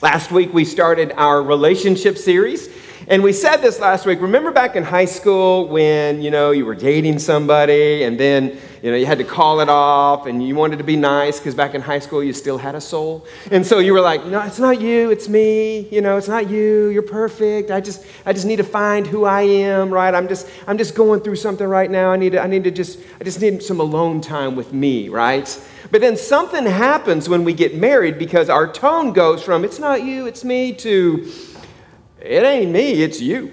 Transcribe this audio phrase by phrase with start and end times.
[0.00, 2.68] Last week we started our relationship series.
[3.06, 4.20] And we said this last week.
[4.20, 8.90] Remember back in high school when, you know, you were dating somebody and then, you
[8.90, 11.74] know, you had to call it off and you wanted to be nice because back
[11.74, 13.24] in high school you still had a soul.
[13.50, 15.88] And so you were like, "No, it's not you, it's me.
[15.90, 16.88] You know, it's not you.
[16.88, 17.70] You're perfect.
[17.70, 20.14] I just I just need to find who I am, right?
[20.14, 22.10] I'm just I'm just going through something right now.
[22.10, 25.08] I need to I need to just I just need some alone time with me,
[25.08, 25.48] right?"
[25.90, 30.02] But then something happens when we get married because our tone goes from it's not
[30.02, 31.24] you, it's me to
[32.20, 33.52] it ain't me, it's you.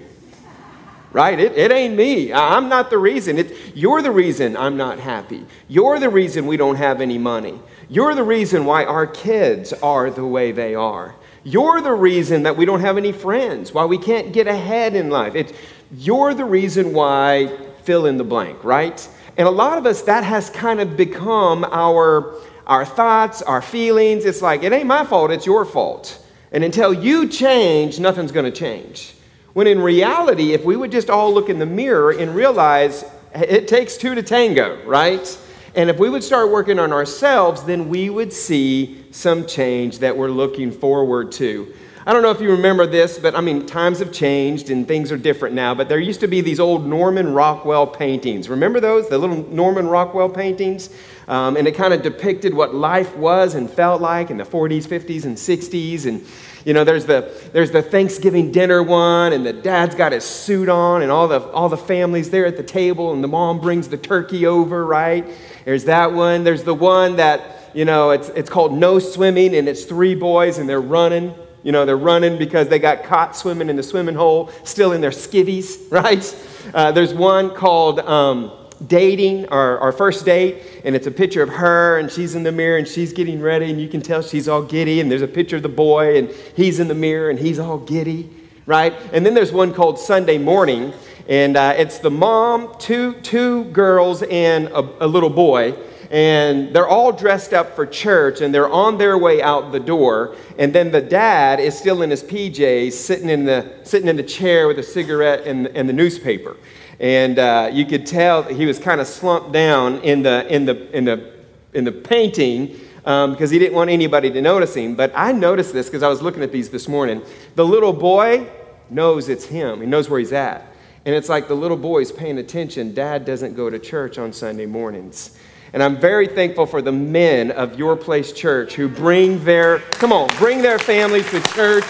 [1.12, 1.38] Right?
[1.40, 2.32] It, it ain't me.
[2.32, 3.38] I'm not the reason.
[3.38, 5.46] It, you're the reason I'm not happy.
[5.66, 7.58] You're the reason we don't have any money.
[7.88, 11.14] You're the reason why our kids are the way they are.
[11.42, 15.08] You're the reason that we don't have any friends, why we can't get ahead in
[15.08, 15.34] life.
[15.34, 15.52] It's,
[15.96, 19.08] you're the reason why fill in the blank, right?
[19.36, 22.34] And a lot of us, that has kind of become our,
[22.66, 24.24] our thoughts, our feelings.
[24.24, 26.20] It's like, it ain't my fault, it's your fault.
[26.56, 29.12] And until you change, nothing's going to change.
[29.52, 33.04] When in reality, if we would just all look in the mirror and realize
[33.34, 35.38] it takes two to tango, right?
[35.74, 40.16] And if we would start working on ourselves, then we would see some change that
[40.16, 41.74] we're looking forward to.
[42.08, 45.10] I don't know if you remember this, but I mean, times have changed and things
[45.10, 45.74] are different now.
[45.74, 48.48] But there used to be these old Norman Rockwell paintings.
[48.48, 49.08] Remember those?
[49.08, 50.90] The little Norman Rockwell paintings?
[51.26, 54.86] Um, and it kind of depicted what life was and felt like in the 40s,
[54.86, 56.06] 50s, and 60s.
[56.06, 56.24] And,
[56.64, 60.68] you know, there's the, there's the Thanksgiving dinner one, and the dad's got his suit
[60.68, 63.88] on, and all the, all the family's there at the table, and the mom brings
[63.88, 65.26] the turkey over, right?
[65.64, 66.44] There's that one.
[66.44, 70.58] There's the one that, you know, it's, it's called No Swimming, and it's three boys,
[70.58, 71.34] and they're running
[71.66, 75.00] you know, they're running because they got caught swimming in the swimming hole, still in
[75.00, 76.72] their skivvies, right?
[76.72, 78.52] Uh, there's one called um,
[78.86, 82.52] Dating, our, our first date, and it's a picture of her, and she's in the
[82.52, 85.28] mirror, and she's getting ready, and you can tell she's all giddy, and there's a
[85.28, 88.30] picture of the boy, and he's in the mirror, and he's all giddy,
[88.66, 88.94] right?
[89.12, 90.92] And then there's one called Sunday Morning,
[91.28, 95.76] and uh, it's the mom, two, two girls, and a, a little boy
[96.16, 100.34] and they're all dressed up for church and they're on their way out the door.
[100.58, 104.22] And then the dad is still in his pjs sitting in the, sitting in the
[104.22, 106.56] chair with a cigarette and, and the newspaper.
[107.00, 110.90] And uh, you could tell he was kind of slumped down in the, in the,
[110.96, 111.34] in the,
[111.74, 114.94] in the painting um, because he didn't want anybody to notice him.
[114.94, 117.20] But i noticed this because i was looking at these this morning.
[117.56, 118.48] The little boy
[118.88, 119.82] knows it's him.
[119.82, 120.66] He knows where he's at.
[121.04, 122.94] And it's like the little boy's paying attention.
[122.94, 125.36] Dad doesn't go to church on sunday mornings
[125.76, 130.10] and I'm very thankful for the men of Your Place Church who bring their, come
[130.10, 131.84] on, bring their families to church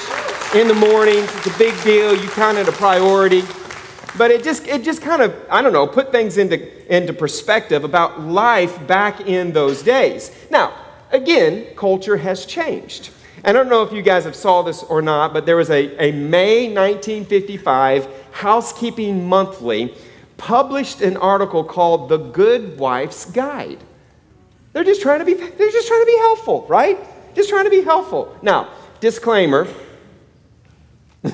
[0.57, 1.33] in the mornings.
[1.37, 2.13] It's a big deal.
[2.13, 3.43] You count it a priority.
[4.19, 7.85] But it just, it just kind of, I don't know, put things into, into perspective
[7.85, 10.33] about life back in those days.
[10.51, 10.75] Now,
[11.13, 13.11] again, culture has changed.
[13.45, 15.97] I don't know if you guys have saw this or not, but there was a,
[16.05, 19.95] a May 1955 Housekeeping Monthly
[20.37, 23.79] published an article called The Good Wife's Guide.
[24.73, 26.99] They're just trying to be, they're just trying to be helpful, right?
[27.35, 28.37] Just trying to be helpful.
[28.43, 28.69] Now,
[29.01, 29.67] disclaimer.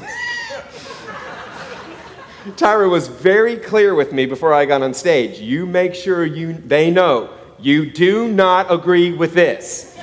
[2.56, 5.38] Tyra was very clear with me before I got on stage.
[5.38, 9.96] You make sure you they know you do not agree with this.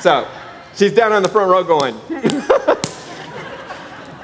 [0.00, 0.28] So
[0.74, 1.96] she's down on the front row going.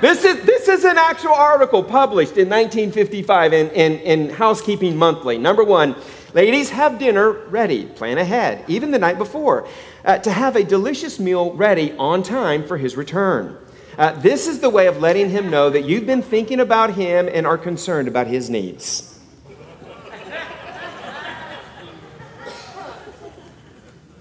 [0.00, 5.38] This is, this is an actual article published in 1955 in, in, in Housekeeping Monthly.
[5.38, 5.96] Number one,
[6.34, 7.86] ladies, have dinner ready.
[7.86, 9.66] Plan ahead, even the night before,
[10.04, 13.58] uh, to have a delicious meal ready on time for his return.
[13.96, 17.28] Uh, this is the way of letting him know that you've been thinking about him
[17.32, 19.17] and are concerned about his needs.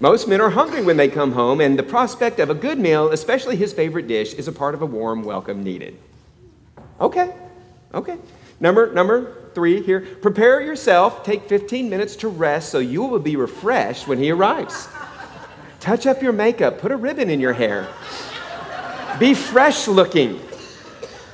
[0.00, 3.10] Most men are hungry when they come home, and the prospect of a good meal,
[3.10, 5.98] especially his favorite dish, is a part of a warm welcome needed.
[7.00, 7.34] Okay,
[7.92, 8.16] okay.
[8.60, 13.34] Number, number three here prepare yourself, take 15 minutes to rest so you will be
[13.34, 14.88] refreshed when he arrives.
[15.80, 17.88] Touch up your makeup, put a ribbon in your hair,
[19.18, 20.40] be fresh looking.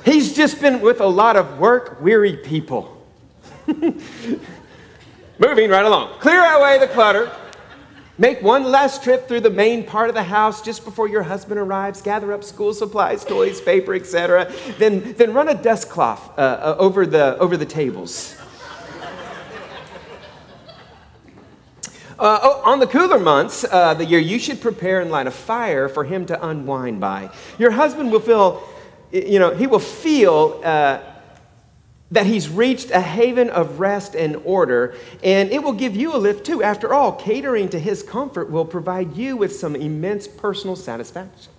[0.03, 3.05] He's just been with a lot of work weary people.
[3.67, 4.39] Moving
[5.69, 6.19] right along.
[6.19, 7.31] Clear away the clutter.
[8.17, 11.59] Make one last trip through the main part of the house just before your husband
[11.59, 12.01] arrives.
[12.01, 14.53] Gather up school supplies, toys, paper, etc.
[14.77, 18.37] Then, then run a dust cloth uh, uh, over, the, over the tables.
[22.17, 25.31] Uh, oh, on the cooler months, uh, the year, you should prepare and light a
[25.31, 27.29] fire for him to unwind by.
[27.59, 28.63] Your husband will feel,
[29.11, 30.99] you know, he will feel uh,
[32.11, 36.17] that he's reached a haven of rest and order, and it will give you a
[36.17, 36.61] lift too.
[36.61, 41.51] After all, catering to his comfort will provide you with some immense personal satisfaction.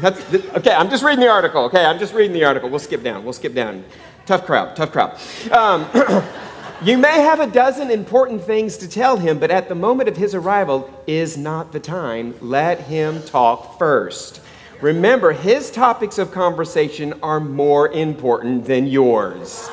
[0.00, 1.64] That's, okay, I'm just reading the article.
[1.64, 2.68] Okay, I'm just reading the article.
[2.68, 3.22] We'll skip down.
[3.22, 3.84] We'll skip down.
[4.26, 5.18] Tough crowd, tough crowd.
[5.52, 5.86] Um,
[6.82, 10.16] you may have a dozen important things to tell him, but at the moment of
[10.16, 12.34] his arrival is not the time.
[12.40, 14.40] Let him talk first.
[14.80, 19.68] Remember, his topics of conversation are more important than yours.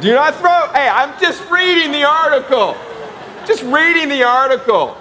[0.00, 2.74] Do not throw, hey, I'm just reading the article.
[3.46, 4.96] Just reading the article.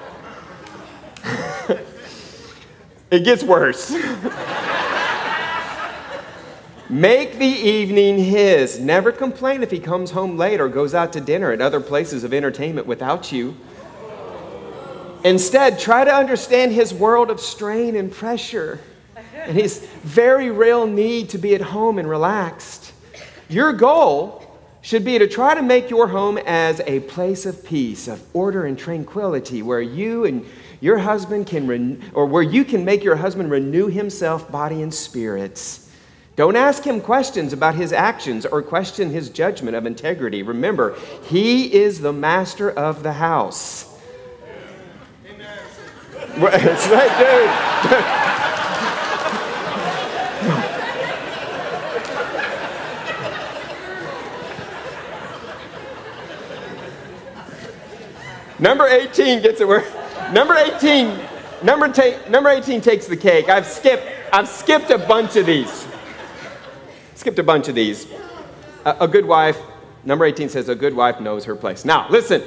[3.12, 3.92] it gets worse.
[6.89, 8.78] Make the evening his.
[8.78, 12.24] Never complain if he comes home late or goes out to dinner at other places
[12.24, 13.56] of entertainment without you.
[15.24, 18.80] Instead, try to understand his world of strain and pressure
[19.36, 22.94] and his very real need to be at home and relaxed.
[23.50, 24.40] Your goal
[24.81, 28.66] should be to try to make your home as a place of peace, of order
[28.66, 30.46] and tranquility, where you and
[30.81, 35.90] your husband can, or where you can make your husband renew himself, body and spirits.
[36.36, 40.44] Don't ask him questions about his actions or question his judgment of integrity.
[40.44, 43.93] Remember, he is the master of the house.
[46.38, 46.60] Right,
[47.90, 48.24] dude.
[58.60, 59.84] Number 18 gets it where
[60.32, 61.20] number 18
[61.64, 63.50] number, ta- number 18 takes the cake.
[63.50, 65.86] I've skipped I've skipped a bunch of these.
[67.16, 68.08] Skipped a bunch of these.
[68.86, 69.58] A, a good wife,
[70.04, 71.86] number 18 says a good wife knows her place.
[71.86, 72.42] Now, listen.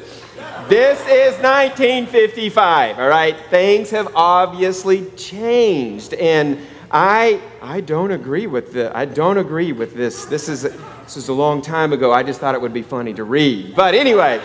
[0.68, 3.36] This is 1955, all right?
[3.50, 6.58] Things have obviously changed and
[6.90, 10.24] I I don't agree with the I don't agree with this.
[10.24, 12.12] This is this is a long time ago.
[12.12, 13.74] I just thought it would be funny to read.
[13.76, 14.40] But anyway,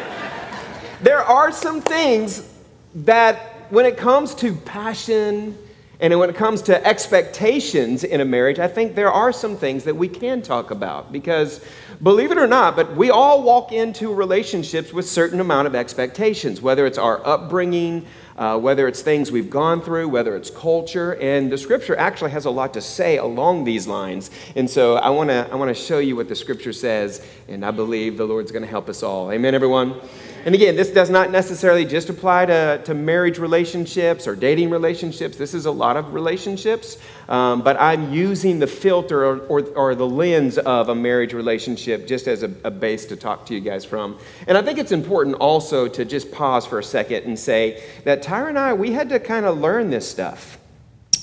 [1.01, 2.47] there are some things
[2.93, 3.37] that,
[3.71, 5.57] when it comes to passion
[6.01, 9.83] and when it comes to expectations in a marriage, I think there are some things
[9.83, 11.63] that we can talk about because,
[12.01, 16.59] believe it or not, but we all walk into relationships with certain amount of expectations,
[16.59, 21.51] whether it's our upbringing, uh, whether it's things we've gone through, whether it's culture, and
[21.51, 24.31] the scripture actually has a lot to say along these lines.
[24.55, 27.63] And so I want to I want to show you what the scripture says, and
[27.63, 29.31] I believe the Lord's going to help us all.
[29.31, 30.01] Amen, everyone.
[30.43, 35.37] And again, this does not necessarily just apply to, to marriage relationships or dating relationships.
[35.37, 36.97] This is a lot of relationships.
[37.29, 42.07] Um, but I'm using the filter or, or, or, the lens of a marriage relationship
[42.07, 44.17] just as a, a base to talk to you guys from.
[44.47, 48.23] And I think it's important also to just pause for a second and say that
[48.23, 50.57] Tyra and I, we had to kind of learn this stuff.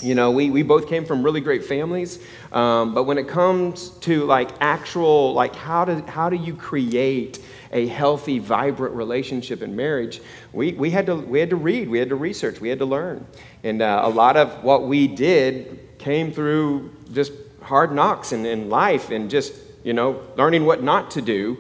[0.01, 2.21] You know, we, we both came from really great families,
[2.53, 7.41] um, but when it comes to like actual, like how do, how do you create
[7.73, 10.21] a healthy, vibrant relationship in marriage,
[10.53, 12.87] we, we, had to, we had to read, we had to research, we had to
[12.87, 13.27] learn.
[13.63, 17.33] And uh, a lot of what we did came through just
[17.63, 19.53] hard knocks in, in life and just,
[19.85, 21.59] you know, learning what not to do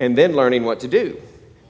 [0.00, 1.20] and then learning what to do.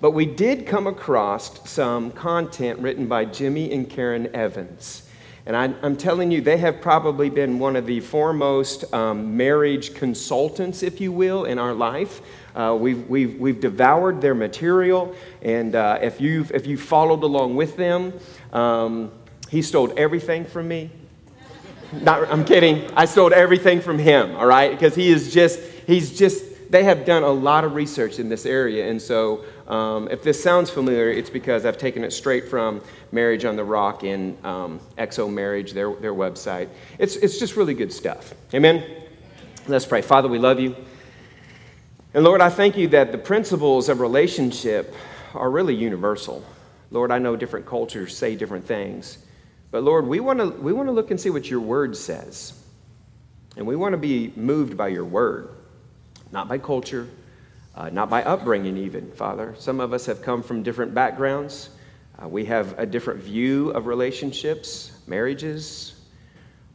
[0.01, 5.06] But we did come across some content written by Jimmy and Karen Evans.
[5.47, 9.95] And I, am telling you, they have probably been one of the foremost um, marriage
[9.95, 12.21] consultants, if you will, in our life.
[12.57, 17.55] Uh, we've, we've, we've devoured their material, and uh, if, you've, if you followed along
[17.55, 18.13] with them,
[18.53, 19.13] um,
[19.49, 20.91] he stole everything from me.
[21.93, 22.91] Not, I'm kidding.
[22.97, 24.73] I stole everything from him, all right?
[24.73, 28.47] Because he is just, he's just, they have done a lot of research in this
[28.47, 28.91] area.
[28.91, 32.81] And so um, if this sounds familiar, it's because I've taken it straight from
[33.11, 36.69] Marriage on the Rock in um, XO Marriage, their, their website.
[36.99, 38.33] It's, it's just really good stuff.
[38.55, 38.85] Amen?
[39.67, 40.03] Let's pray.
[40.03, 40.77] Father, we love you.
[42.15, 44.95] And Lord, I thank you that the principles of relationship
[45.35, 46.45] are really universal.
[46.91, 49.19] Lord, I know different cultures say different things.
[49.71, 52.59] But Lord, we want to we want to look and see what your word says.
[53.57, 55.49] And we want to be moved by your word,
[56.31, 57.09] not by culture,
[57.77, 59.55] uh, not by upbringing, even, Father.
[59.59, 61.71] Some of us have come from different backgrounds.
[62.23, 66.01] Uh, we have a different view of relationships, marriages.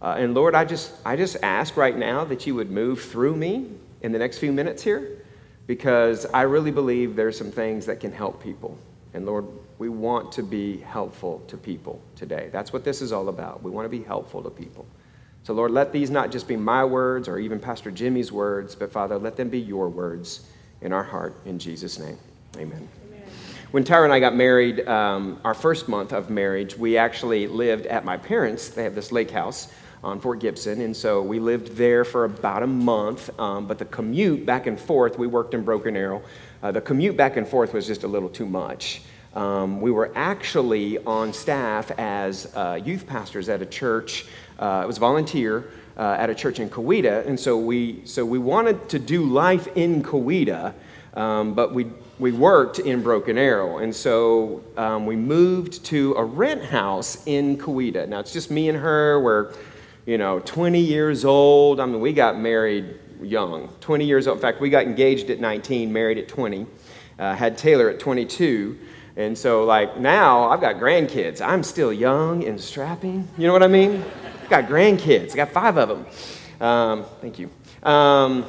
[0.01, 3.35] Uh, and Lord, I just, I just ask right now that you would move through
[3.35, 3.67] me
[4.01, 5.23] in the next few minutes here
[5.65, 8.77] because I really believe there's some things that can help people.
[9.13, 9.45] And Lord,
[9.79, 12.49] we want to be helpful to people today.
[12.51, 13.63] That's what this is all about.
[13.63, 14.85] We want to be helpful to people.
[15.43, 18.91] So, Lord, let these not just be my words or even Pastor Jimmy's words, but
[18.91, 20.47] Father, let them be your words
[20.81, 21.35] in our heart.
[21.45, 22.17] In Jesus' name,
[22.57, 22.87] amen.
[23.07, 23.23] amen.
[23.71, 27.85] When Tyra and I got married, um, our first month of marriage, we actually lived
[27.85, 28.69] at my parents'.
[28.69, 29.71] They have this lake house
[30.03, 30.81] on Fort Gibson.
[30.81, 33.29] And so we lived there for about a month.
[33.39, 36.23] Um, but the commute back and forth, we worked in Broken Arrow.
[36.63, 39.03] Uh, the commute back and forth was just a little too much.
[39.35, 44.25] um, we were actually on staff as uh, youth pastors at a church.
[44.59, 45.69] Uh, it was volunteer
[46.01, 49.67] uh, at a church in Coweta, and so we so we wanted to do life
[49.75, 50.73] in Coweta,
[51.13, 51.85] um, but we
[52.17, 57.55] we worked in Broken Arrow, and so um, we moved to a rent house in
[57.55, 58.07] Coweta.
[58.09, 59.21] Now it's just me and her.
[59.21, 59.53] We're
[60.07, 61.79] you know 20 years old.
[61.79, 64.39] I mean, we got married young, 20 years old.
[64.39, 66.65] In fact, we got engaged at 19, married at 20.
[67.19, 68.75] Uh, had Taylor at 22.
[69.17, 71.45] And so, like, now I've got grandkids.
[71.45, 73.27] I'm still young and strapping.
[73.37, 74.03] You know what I mean?
[74.51, 75.31] Got grandkids.
[75.31, 76.05] I got five of them.
[76.59, 77.49] Um, thank you.
[77.83, 78.43] Um,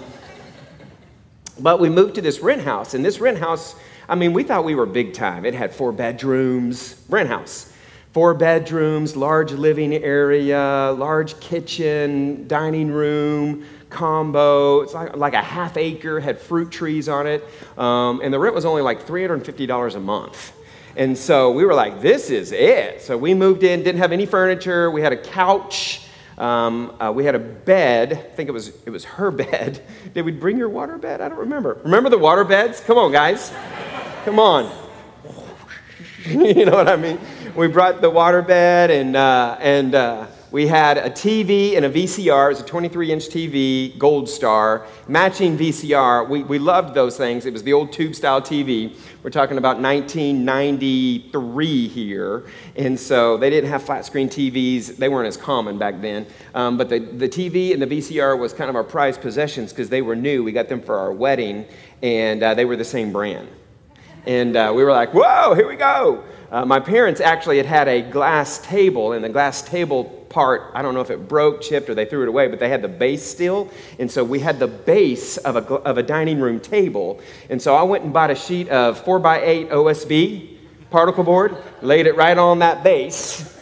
[1.60, 3.76] but we moved to this rent house, and this rent house,
[4.08, 5.44] I mean, we thought we were big time.
[5.44, 7.72] It had four bedrooms, rent house.
[8.10, 14.80] Four bedrooms, large living area, large kitchen, dining room, combo.
[14.80, 17.44] It's like, like a half acre, had fruit trees on it.
[17.78, 20.52] Um, and the rent was only like $350 a month.
[20.96, 23.00] And so we were like, this is it.
[23.00, 24.90] So we moved in, didn't have any furniture.
[24.90, 26.06] We had a couch.
[26.36, 28.12] Um, uh, we had a bed.
[28.12, 29.82] I think it was, it was her bed.
[30.12, 31.20] Did we bring your water bed?
[31.20, 31.80] I don't remember.
[31.84, 32.80] Remember the water beds?
[32.80, 33.52] Come on, guys.
[34.24, 34.70] Come on.
[36.26, 37.18] you know what I mean?
[37.56, 41.90] We brought the water bed and, uh, and, uh, we had a TV and a
[41.90, 42.46] VCR.
[42.46, 46.28] It was a 23 inch TV, Gold Star, matching VCR.
[46.28, 47.46] We, we loved those things.
[47.46, 48.94] It was the old tube style TV.
[49.22, 52.44] We're talking about 1993 here.
[52.74, 56.26] And so they didn't have flat screen TVs, they weren't as common back then.
[56.56, 59.88] Um, but the, the TV and the VCR was kind of our prized possessions because
[59.88, 60.42] they were new.
[60.42, 61.66] We got them for our wedding,
[62.02, 63.48] and uh, they were the same brand.
[64.26, 66.24] And uh, we were like, whoa, here we go.
[66.52, 70.82] Uh, my parents actually had had a glass table, and the glass table part, I
[70.82, 72.88] don't know if it broke, chipped, or they threw it away, but they had the
[72.88, 73.70] base still.
[73.98, 77.22] And so we had the base of a, of a dining room table.
[77.48, 80.58] And so I went and bought a sheet of 4x8 OSB
[80.90, 83.58] particle board, laid it right on that base.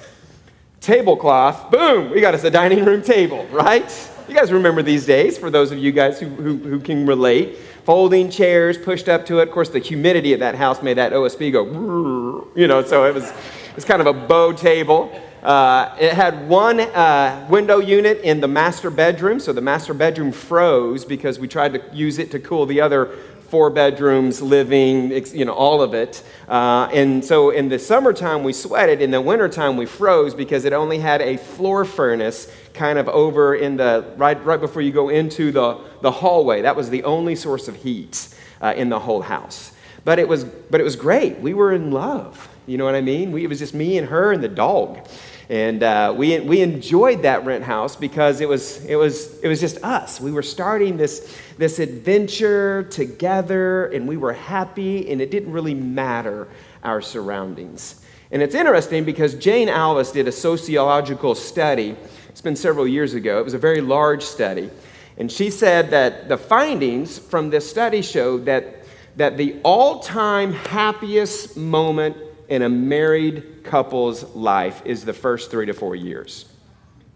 [0.80, 4.09] Tablecloth, boom, we got us a dining room table, right?
[4.30, 7.56] You guys remember these days, for those of you guys who, who, who can relate.
[7.82, 9.48] Folding chairs pushed up to it.
[9.48, 13.12] Of course, the humidity of that house made that OSB go, you know, so it
[13.12, 15.10] was, it was kind of a bow table.
[15.42, 20.30] Uh, it had one uh, window unit in the master bedroom, so the master bedroom
[20.30, 23.18] froze because we tried to use it to cool the other
[23.50, 26.22] four bedrooms, living, you know, all of it.
[26.48, 30.72] Uh, and so in the summertime we sweated, in the wintertime we froze because it
[30.72, 35.08] only had a floor furnace kind of over in the, right, right before you go
[35.08, 36.62] into the, the hallway.
[36.62, 38.28] That was the only source of heat
[38.60, 39.72] uh, in the whole house.
[40.04, 41.40] But it, was, but it was great.
[41.40, 42.48] We were in love.
[42.66, 43.32] You know what I mean?
[43.32, 45.06] We, it was just me and her and the dog.
[45.50, 49.58] And uh, we, we enjoyed that rent house because it was, it, was, it was
[49.58, 50.20] just us.
[50.20, 55.74] We were starting this, this adventure together, and we were happy, and it didn't really
[55.74, 56.46] matter
[56.84, 58.00] our surroundings.
[58.30, 61.96] And it's interesting because Jane Alvis did a sociological study.
[62.28, 63.40] It's been several years ago.
[63.40, 64.70] It was a very large study.
[65.18, 68.84] And she said that the findings from this study showed that,
[69.16, 72.16] that the all time happiest moment
[72.48, 76.46] in a married couple's life is the first three to four years.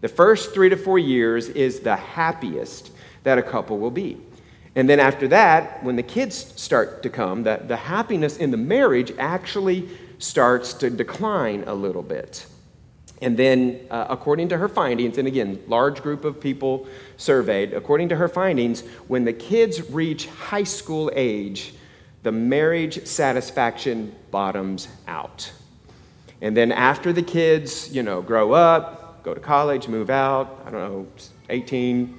[0.01, 2.91] The first three to four years is the happiest
[3.23, 4.21] that a couple will be.
[4.75, 8.57] And then after that, when the kids start to come, the, the happiness in the
[8.57, 12.45] marriage actually starts to decline a little bit.
[13.21, 18.09] And then, uh, according to her findings, and again, large group of people surveyed, according
[18.09, 21.73] to her findings, when the kids reach high school age,
[22.23, 25.51] the marriage satisfaction bottoms out.
[26.41, 30.69] And then after the kids, you know, grow up, go to college, move out, I
[30.69, 31.07] don't know,
[31.49, 32.17] 18,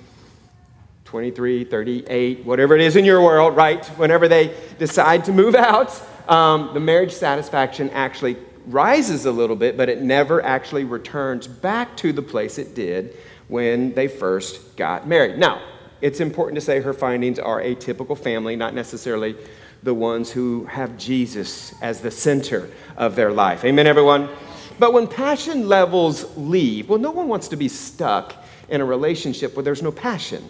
[1.05, 3.85] 23, 38, whatever it is in your world, right?
[3.99, 9.77] Whenever they decide to move out, um, the marriage satisfaction actually rises a little bit,
[9.77, 13.17] but it never actually returns back to the place it did
[13.49, 15.39] when they first got married.
[15.39, 15.63] Now,
[16.01, 19.37] it's important to say her findings are a typical family, not necessarily
[19.87, 23.65] the ones who have Jesus as the center of their life.
[23.65, 24.29] Amen, everyone?
[24.81, 28.35] But when passion levels leave, well, no one wants to be stuck
[28.69, 30.47] in a relationship where there's no passion.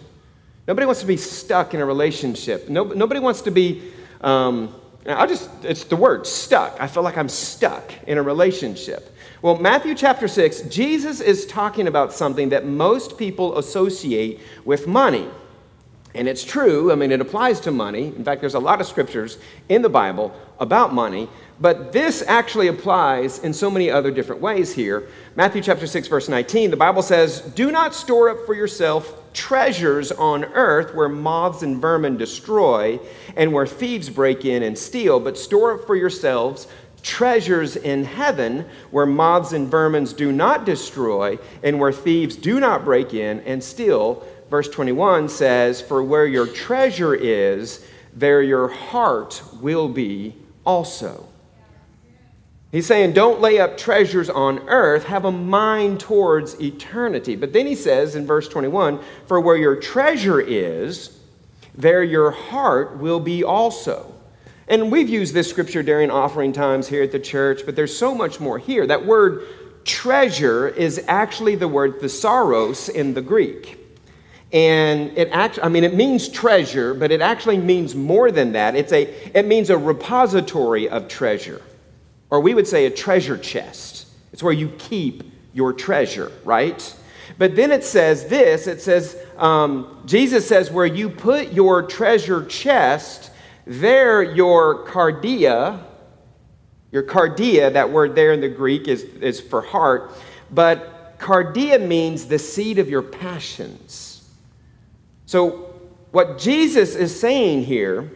[0.67, 2.67] Nobody wants to be stuck in a relationship.
[2.67, 3.91] No, nobody wants to be,
[4.21, 4.73] um,
[5.05, 6.75] I'll just, it's the word, stuck.
[6.81, 9.15] I feel like I'm stuck in a relationship.
[9.43, 15.27] Well, Matthew chapter 6, Jesus is talking about something that most people associate with money.
[16.15, 18.07] And it's true, I mean, it applies to money.
[18.07, 19.37] In fact, there's a lot of scriptures
[19.69, 24.73] in the Bible about money, but this actually applies in so many other different ways
[24.73, 25.07] here.
[25.35, 30.11] Matthew chapter 6 verse 19, the Bible says, "Do not store up for yourself treasures
[30.11, 32.99] on earth where moths and vermin destroy
[33.35, 36.67] and where thieves break in and steal, but store up for yourselves
[37.03, 42.83] treasures in heaven where moths and vermins do not destroy and where thieves do not
[42.83, 44.25] break in and steal.
[44.49, 50.35] Verse 21 says, For where your treasure is, there your heart will be
[50.65, 51.27] also.
[52.71, 57.35] He's saying, don't lay up treasures on earth, have a mind towards eternity.
[57.35, 61.17] But then he says in verse 21 For where your treasure is,
[61.75, 64.13] there your heart will be also.
[64.67, 68.13] And we've used this scripture during offering times here at the church, but there's so
[68.13, 68.85] much more here.
[68.85, 69.43] That word
[69.85, 73.76] treasure is actually the word thesaurus in the Greek.
[74.53, 78.75] And it actually, I mean, it means treasure, but it actually means more than that.
[78.75, 79.03] It's a,
[79.37, 81.61] it means a repository of treasure,
[82.29, 84.07] or we would say a treasure chest.
[84.31, 85.23] It's where you keep
[85.53, 86.95] your treasure, right?
[87.37, 92.45] But then it says this it says, um, Jesus says, where you put your treasure
[92.45, 93.31] chest,
[93.65, 95.83] there your cardia,
[96.91, 100.13] your cardia, that word there in the Greek is, is for heart,
[100.51, 104.06] but cardia means the seat of your passions.
[105.27, 105.73] So,
[106.11, 108.09] what Jesus is saying here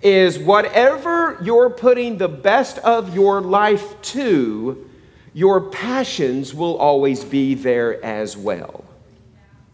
[0.00, 4.88] is whatever you're putting the best of your life to,
[5.34, 8.84] your passions will always be there as well.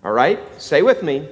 [0.02, 0.40] All right?
[0.61, 1.28] Say with me.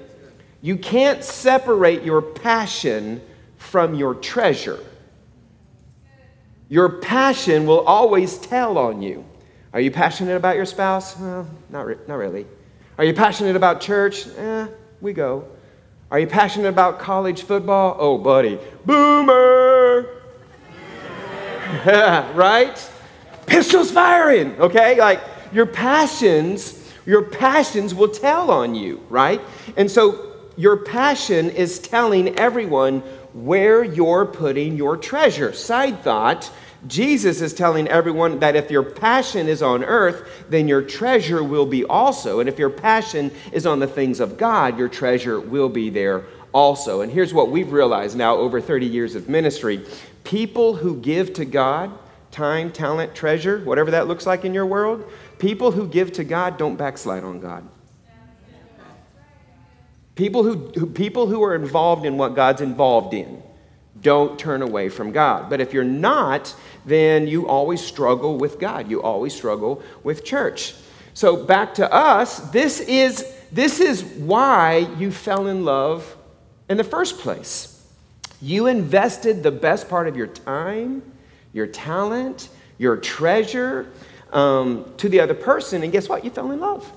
[0.61, 3.23] You can't separate your passion
[3.57, 4.81] from your treasure.
[6.69, 9.25] Your passion will always tell on you.
[9.73, 11.19] Are you passionate about your spouse?
[11.19, 12.47] Well, not, re- not really.
[12.99, 14.27] Are you passionate about church?
[14.27, 14.67] Eh,
[15.01, 15.45] we go.
[16.11, 17.97] Are you passionate about college football?
[17.99, 20.09] Oh, buddy, boomer!
[22.35, 22.91] right?
[23.47, 24.99] Pistols firing, okay?
[24.99, 25.21] Like
[25.53, 29.41] your passions, your passions will tell on you, right?
[29.77, 33.01] And so your passion is telling everyone
[33.35, 35.53] where you're putting your treasure.
[35.53, 36.51] Side thought
[36.87, 41.67] Jesus is telling everyone that if your passion is on earth, then your treasure will
[41.67, 42.41] be also.
[42.41, 46.25] And if your passion is on the things of God, your treasure will be there
[46.53, 47.01] also.
[47.01, 49.85] And here's what we've realized now over 30 years of ministry
[50.25, 51.97] people who give to God
[52.31, 56.59] time, talent, treasure, whatever that looks like in your world, people who give to God
[56.59, 57.67] don't backslide on God.
[60.17, 63.43] People who, who, people who are involved in what God's involved in
[64.01, 65.49] don't turn away from God.
[65.49, 66.55] But if you're not,
[66.85, 68.91] then you always struggle with God.
[68.91, 70.75] You always struggle with church.
[71.15, 76.17] So back to us, this is this is why you fell in love
[76.69, 77.73] in the first place.
[78.43, 81.03] You invested the best part of your time,
[81.53, 83.91] your talent, your treasure
[84.33, 86.25] um, to the other person, and guess what?
[86.25, 86.91] You fell in love.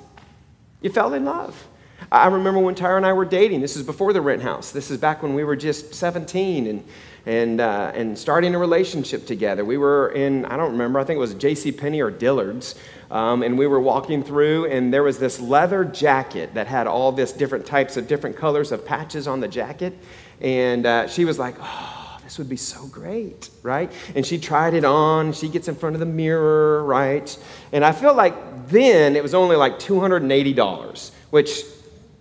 [0.81, 1.67] You fell in love.
[2.11, 3.61] I remember when Tyra and I were dating.
[3.61, 4.71] This is before the rent house.
[4.71, 6.83] This is back when we were just 17 and,
[7.25, 9.63] and, uh, and starting a relationship together.
[9.63, 11.71] We were in, I don't remember, I think it was J.C.
[11.71, 12.75] Penney or Dillard's.
[13.11, 17.11] Um, and we were walking through, and there was this leather jacket that had all
[17.11, 19.97] this different types of different colors of patches on the jacket.
[20.41, 23.91] And uh, she was like, oh, this would be so great, right?
[24.15, 25.33] And she tried it on.
[25.33, 27.35] She gets in front of the mirror, right?
[27.71, 31.63] And I feel like then it was only like $280, which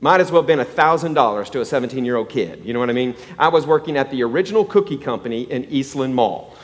[0.00, 2.64] might as well have been $1,000 to a 17 year old kid.
[2.64, 3.14] You know what I mean?
[3.38, 6.56] I was working at the original cookie company in Eastland Mall.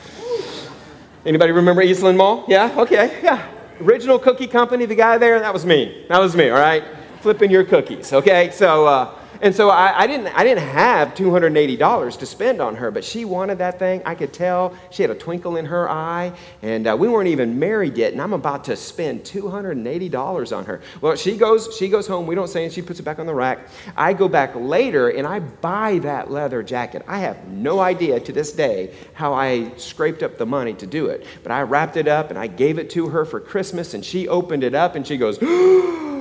[1.25, 2.45] Anybody remember Eastland Mall?
[2.47, 2.73] Yeah?
[2.77, 3.49] Okay, yeah.
[3.81, 6.05] Original cookie company, the guy there, that was me.
[6.07, 6.83] That was me, all right?
[7.21, 8.51] Flipping your cookies, okay?
[8.51, 12.91] So, uh, and so I, I, didn't, I didn't have $280 to spend on her,
[12.91, 14.01] but she wanted that thing.
[14.05, 17.59] I could tell she had a twinkle in her eye, and uh, we weren't even
[17.59, 20.81] married yet, and I'm about to spend $280 on her.
[21.01, 22.27] Well, she goes, she goes home.
[22.27, 22.75] We don't say anything.
[22.75, 23.67] She puts it back on the rack.
[23.95, 27.03] I go back later, and I buy that leather jacket.
[27.07, 31.07] I have no idea to this day how I scraped up the money to do
[31.07, 34.03] it, but I wrapped it up, and I gave it to her for Christmas, and
[34.03, 35.39] she opened it up, and she goes,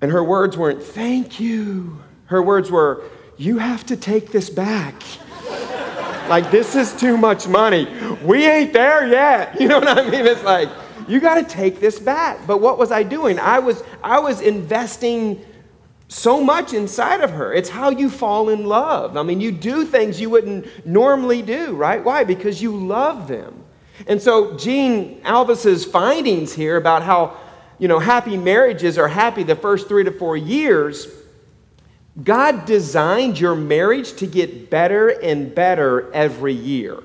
[0.00, 2.02] And her words weren't, thank you.
[2.26, 3.04] Her words were,
[3.36, 4.94] you have to take this back.
[6.28, 7.88] like, this is too much money.
[8.22, 9.56] We ain't there yet.
[9.60, 10.26] You know what I mean?
[10.26, 10.68] It's like,
[11.08, 12.46] you got to take this back.
[12.46, 13.38] But what was I doing?
[13.38, 15.44] I was, I was investing
[16.08, 17.52] so much inside of her.
[17.52, 19.16] It's how you fall in love.
[19.16, 22.02] I mean, you do things you wouldn't normally do, right?
[22.02, 22.24] Why?
[22.24, 23.64] Because you love them.
[24.06, 27.36] And so, Gene Alvis's findings here about how
[27.80, 31.08] you know, happy marriages are happy the first three to four years.
[32.22, 37.02] God designed your marriage to get better and better every year.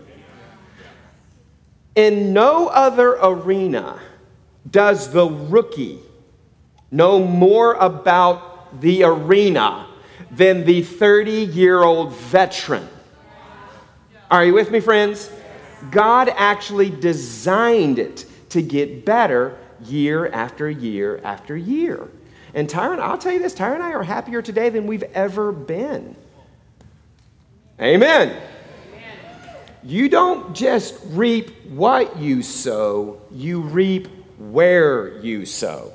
[1.95, 4.01] In no other arena
[4.69, 5.99] does the rookie
[6.91, 9.87] know more about the arena
[10.29, 12.85] than the 30 year old veteran.
[14.29, 15.31] Are you with me, friends?
[15.89, 22.07] God actually designed it to get better year after year after year.
[22.53, 25.51] And Tyron, I'll tell you this Tyron and I are happier today than we've ever
[25.51, 26.15] been.
[27.79, 28.41] Amen.
[29.83, 34.07] You don't just reap what you sow, you reap
[34.37, 35.91] where you sow.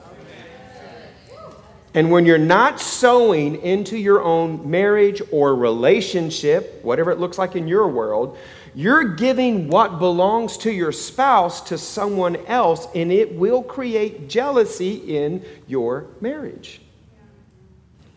[1.93, 7.57] And when you're not sowing into your own marriage or relationship, whatever it looks like
[7.57, 8.39] in your world,
[8.75, 15.17] you're giving what belongs to your spouse to someone else, and it will create jealousy
[15.17, 16.81] in your marriage.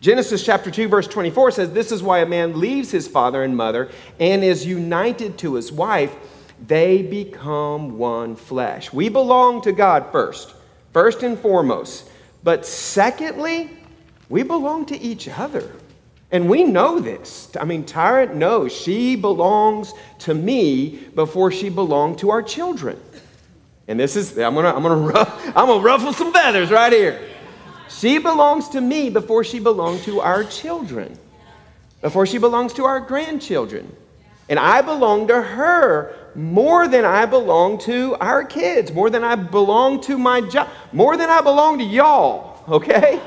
[0.00, 3.56] Genesis chapter 2, verse 24 says, This is why a man leaves his father and
[3.56, 3.90] mother
[4.20, 6.14] and is united to his wife.
[6.66, 8.92] They become one flesh.
[8.92, 10.54] We belong to God first,
[10.92, 12.10] first and foremost.
[12.42, 13.70] But secondly,
[14.28, 15.72] we belong to each other.
[16.34, 17.48] And we know this.
[17.60, 23.00] I mean, Tyra knows she belongs to me before she belonged to our children.
[23.86, 27.20] And this is, I'm gonna, I'm gonna, I'm gonna ruffle some feathers right here.
[27.88, 31.16] She belongs to me before she belonged to our children,
[32.02, 33.94] before she belongs to our grandchildren.
[34.48, 39.36] And I belong to her more than I belong to our kids, more than I
[39.36, 43.20] belong to my job, more than I belong to y'all, okay?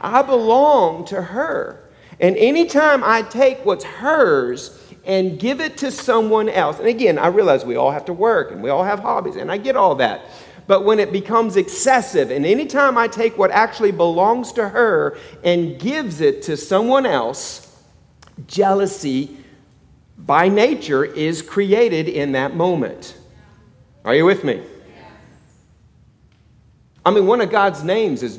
[0.00, 1.81] I belong to her.
[2.22, 7.26] And anytime I take what's hers and give it to someone else, and again, I
[7.26, 9.96] realize we all have to work and we all have hobbies, and I get all
[9.96, 10.22] that.
[10.68, 15.80] But when it becomes excessive, and anytime I take what actually belongs to her and
[15.80, 17.82] gives it to someone else,
[18.46, 19.36] jealousy
[20.16, 23.18] by nature is created in that moment.
[24.04, 24.62] Are you with me?
[27.04, 28.38] I mean, one of God's names is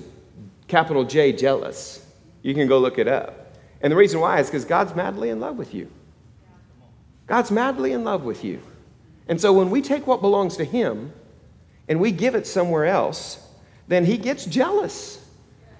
[0.69, 2.06] capital J, jealous.
[2.41, 3.42] You can go look it up.
[3.84, 5.91] And the reason why is because God's madly in love with you.
[7.28, 8.62] God's madly in love with you.
[9.28, 11.12] And so when we take what belongs to Him
[11.88, 13.46] and we give it somewhere else,
[13.88, 15.24] then He gets jealous.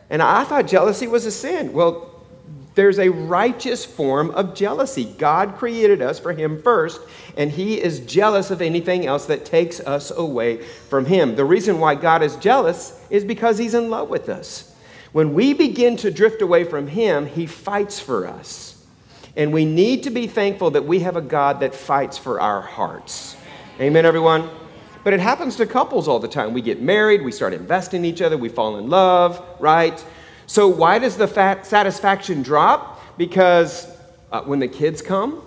[0.10, 1.74] And I thought jealousy was a sin.
[1.74, 2.10] Well,
[2.76, 5.06] there's a righteous form of jealousy.
[5.06, 7.00] God created us for Him first,
[7.38, 11.36] and He is jealous of anything else that takes us away from Him.
[11.36, 14.73] The reason why God is jealous is because He's in love with us.
[15.14, 18.84] When we begin to drift away from Him, He fights for us.
[19.36, 22.62] And we need to be thankful that we have a God that fights for our
[22.62, 23.38] hearts.
[23.80, 24.50] Amen, everyone?
[25.04, 26.52] But it happens to couples all the time.
[26.54, 30.04] We get married, we start investing in each other, we fall in love, right?
[30.48, 31.28] So, why does the
[31.64, 33.00] satisfaction drop?
[33.18, 33.96] Because
[34.32, 35.44] uh, when the kids come,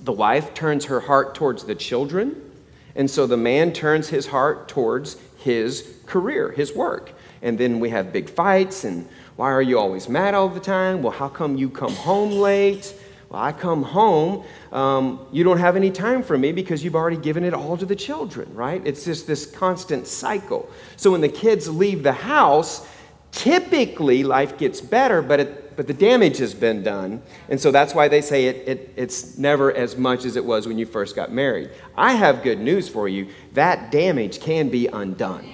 [0.00, 2.50] the wife turns her heart towards the children,
[2.94, 7.12] and so the man turns his heart towards his career, his work.
[7.46, 11.00] And then we have big fights, and why are you always mad all the time?
[11.00, 12.92] Well, how come you come home late?
[13.28, 17.16] Well, I come home, um, you don't have any time for me because you've already
[17.16, 18.80] given it all to the children, right?
[18.84, 20.68] It's just this constant cycle.
[20.96, 22.86] So when the kids leave the house,
[23.32, 27.20] Typically, life gets better, but, it, but the damage has been done.
[27.50, 30.66] And so that's why they say it, it, it's never as much as it was
[30.66, 31.70] when you first got married.
[31.98, 35.52] I have good news for you that damage can be undone.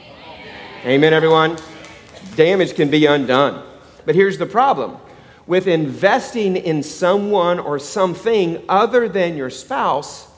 [0.85, 1.59] Amen, everyone?
[2.37, 3.66] Damage can be undone.
[4.05, 4.99] But here's the problem
[5.47, 10.29] with investing in someone or something other than your spouse,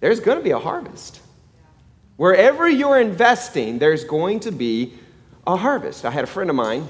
[0.00, 1.20] there's going to be a harvest.
[2.16, 4.94] Wherever you're investing, there's going to be
[5.46, 6.04] a harvest.
[6.04, 6.86] I had a friend of mine,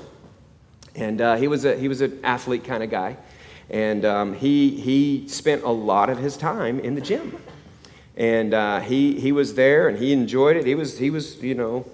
[0.94, 3.16] and uh, he, was a, he was an athlete kind of guy.
[3.70, 7.40] And um, he, he spent a lot of his time in the gym.
[8.16, 10.66] And uh, he, he was there and he enjoyed it.
[10.66, 11.86] He was, he was you know,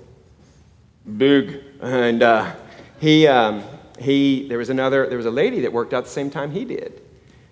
[1.17, 1.63] big.
[1.81, 2.55] And uh,
[3.01, 3.63] he, um,
[3.99, 6.65] he, there was another, there was a lady that worked out the same time he
[6.65, 7.03] did.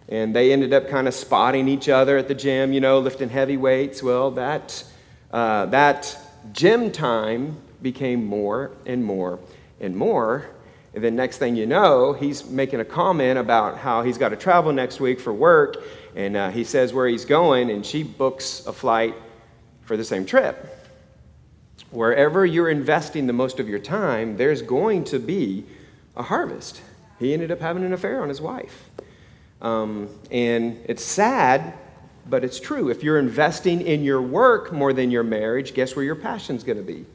[0.09, 3.31] And they ended up kind of spotting each other at the gym, you know, lifting
[3.31, 4.03] heavy weights.
[4.03, 4.85] Well, that,
[5.33, 6.17] uh, that
[6.53, 9.39] gym time became more and more
[9.81, 10.51] and more.
[10.95, 14.37] And then next thing you know, he's making a comment about how he's got to
[14.37, 15.83] travel next week for work.
[16.15, 19.15] And uh, he says where he's going, and she books a flight
[19.83, 20.74] for the same trip.
[21.95, 25.65] Wherever you're investing the most of your time, there's going to be
[26.17, 26.83] a harvest.
[27.21, 28.91] He ended up having an affair on his wife.
[29.63, 31.75] Um, and it's sad,
[32.29, 32.91] but it's true.
[32.91, 36.79] If you're investing in your work more than your marriage, guess where your passion's going
[36.79, 37.07] to be?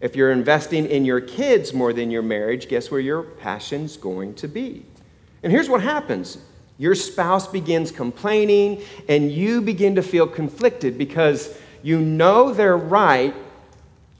[0.00, 4.34] If you're investing in your kids more than your marriage, guess where your passion's going
[4.34, 4.84] to be?
[5.44, 6.38] And here's what happens
[6.78, 13.34] your spouse begins complaining, and you begin to feel conflicted because you know they're right,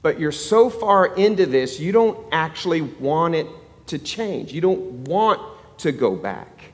[0.01, 3.47] but you're so far into this, you don't actually want it
[3.87, 4.53] to change.
[4.53, 5.41] You don't want
[5.79, 6.65] to go back.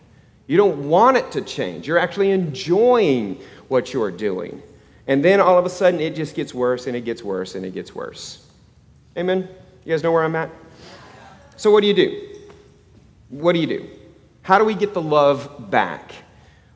[0.48, 1.88] You don't want it to change.
[1.88, 4.62] You're actually enjoying what you're doing.
[5.08, 7.66] And then all of a sudden, it just gets worse and it gets worse and
[7.66, 8.46] it gets worse.
[9.18, 9.48] Amen?
[9.86, 10.50] You guys know where I'm at?
[11.58, 12.30] So, what do you do?
[13.30, 13.90] What do you do?
[14.42, 16.14] How do we get the love back?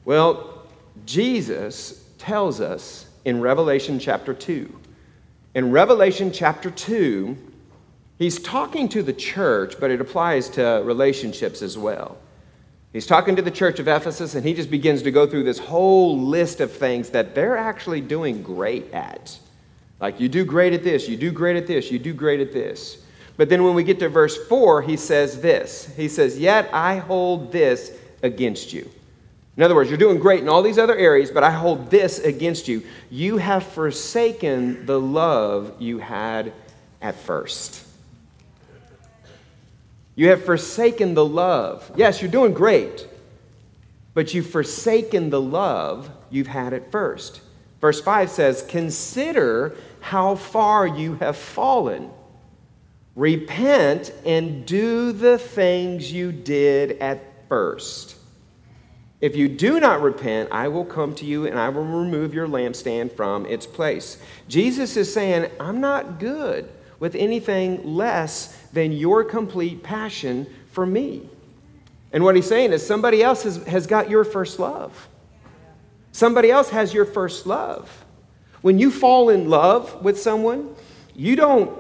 [0.05, 0.65] Well,
[1.05, 4.73] Jesus tells us in Revelation chapter 2.
[5.58, 7.36] In Revelation chapter 2,
[8.20, 12.20] he's talking to the church, but it applies to relationships as well.
[12.93, 15.58] He's talking to the church of Ephesus, and he just begins to go through this
[15.58, 19.39] whole list of things that they're actually doing great at.
[20.00, 22.54] Like, you do great at this, you do great at this, you do great at
[22.54, 23.04] this.
[23.36, 26.98] But then when we get to verse 4, he says this He says, Yet I
[26.98, 28.88] hold this against you.
[29.58, 32.20] In other words, you're doing great in all these other areas, but I hold this
[32.20, 32.84] against you.
[33.10, 36.54] You have forsaken the love you had
[37.02, 37.84] at first.
[40.13, 41.91] You have forsaken the love.
[41.96, 43.08] Yes, you're doing great,
[44.13, 47.41] but you've forsaken the love you've had at first.
[47.82, 52.12] Verse 5 says, Consider how far you have fallen.
[53.15, 58.16] Repent and do the things you did at first.
[59.19, 62.47] If you do not repent, I will come to you and I will remove your
[62.47, 64.17] lampstand from its place.
[64.47, 71.27] Jesus is saying, I'm not good with anything less than your complete passion for me.
[72.13, 75.08] And what he's saying is somebody else has, has got your first love.
[76.12, 78.06] Somebody else has your first love.
[78.62, 80.75] When you fall in love with someone,
[81.15, 81.71] you don't,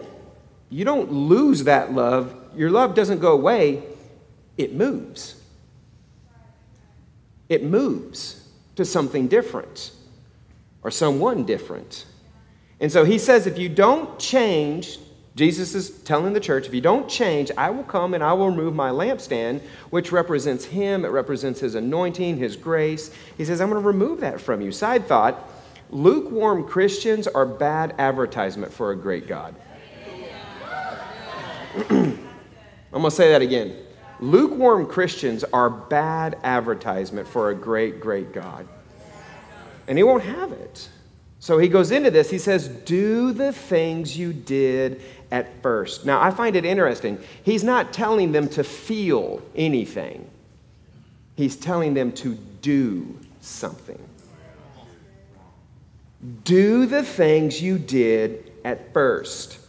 [0.69, 2.35] you don't lose that love.
[2.55, 3.83] Your love doesn't go away,
[4.57, 5.41] it moves.
[7.49, 9.91] It moves to something different
[10.83, 12.05] or someone different.
[12.79, 14.99] And so he says if you don't change
[15.37, 18.49] Jesus is telling the church, if you don't change, I will come and I will
[18.49, 23.11] remove my lampstand, which represents him, it represents his anointing, his grace.
[23.37, 24.71] He says, I'm going to remove that from you.
[24.71, 25.47] Side thought
[25.91, 29.55] lukewarm Christians are bad advertisement for a great God.
[31.91, 32.17] I'm
[32.91, 33.75] going to say that again.
[34.19, 38.67] Lukewarm Christians are bad advertisement for a great, great God.
[39.87, 40.89] And he won't have it.
[41.39, 42.29] So he goes into this.
[42.29, 45.01] He says, Do the things you did
[45.31, 46.05] at first.
[46.05, 47.19] Now, I find it interesting.
[47.43, 50.29] He's not telling them to feel anything,
[51.35, 53.99] he's telling them to do something.
[56.43, 59.59] Do the things you did at first.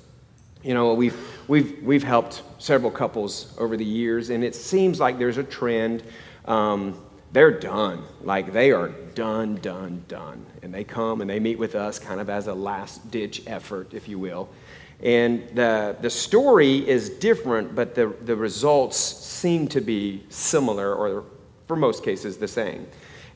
[0.62, 5.18] You know, we've, we've, we've helped several couples over the years, and it seems like
[5.18, 6.02] there's a trend.
[6.44, 7.00] Um,
[7.32, 8.04] they're done.
[8.22, 10.46] Like they are done, done, done.
[10.62, 13.92] And they come and they meet with us kind of as a last ditch effort,
[13.92, 14.48] if you will.
[15.02, 21.24] And the, the story is different, but the, the results seem to be similar, or
[21.68, 22.86] for most cases, the same.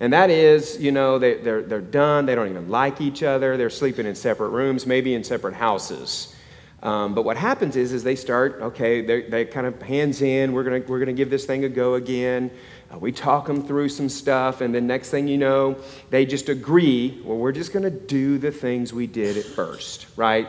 [0.01, 3.57] And that is, you know, they, they're, they're done, they don't even like each other,
[3.57, 6.35] they're sleeping in separate rooms, maybe in separate houses.
[6.83, 10.65] Um, but what happens is, is they start, okay, they, kind of hands in, we're
[10.65, 12.51] going we're gonna give this thing a go again.
[12.93, 15.77] Uh, we talk them through some stuff, and then next thing you know,
[16.11, 20.07] they just agree, well, we're just going to do the things we did at first,
[20.17, 20.49] right?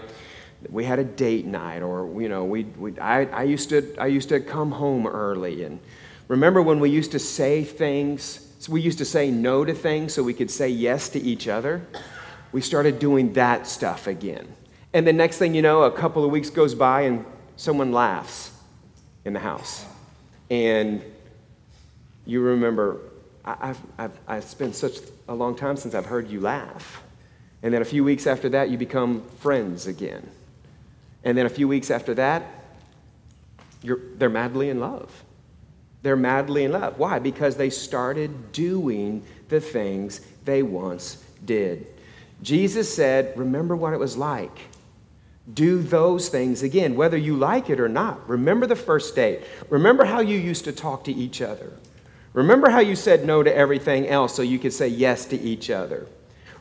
[0.69, 4.07] We had a date night, or, you know, we, we, I, I, used to, I
[4.07, 5.63] used to come home early.
[5.63, 5.79] And
[6.27, 10.23] remember when we used to say things, we used to say no to things so
[10.23, 11.85] we could say yes to each other?
[12.51, 14.47] We started doing that stuff again.
[14.93, 17.25] And the next thing you know, a couple of weeks goes by and
[17.55, 18.51] someone laughs
[19.25, 19.85] in the house.
[20.49, 21.01] And
[22.25, 22.99] you remember,
[23.43, 27.01] I've, I've, I've spent such a long time since I've heard you laugh.
[27.63, 30.29] And then a few weeks after that, you become friends again.
[31.23, 32.45] And then a few weeks after that,
[33.81, 35.23] you're, they're madly in love.
[36.03, 36.99] They're madly in love.
[36.99, 37.19] Why?
[37.19, 41.87] Because they started doing the things they once did.
[42.41, 44.57] Jesus said, Remember what it was like.
[45.51, 48.29] Do those things again, whether you like it or not.
[48.29, 49.41] Remember the first date.
[49.69, 51.73] Remember how you used to talk to each other.
[52.31, 55.69] Remember how you said no to everything else so you could say yes to each
[55.69, 56.07] other.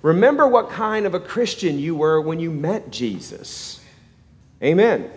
[0.02, 3.80] Remember what kind of a Christian you were when you met Jesus.
[4.62, 5.10] Amen.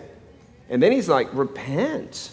[0.70, 2.30] And then he's like, repent.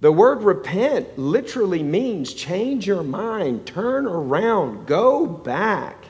[0.00, 6.04] The word repent literally means change your mind, turn around, go back,